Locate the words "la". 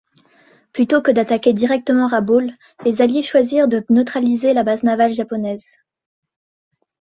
4.55-4.63